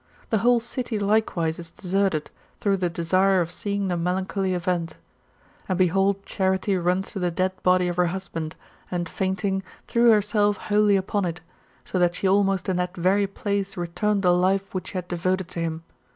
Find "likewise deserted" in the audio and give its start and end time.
1.03-2.31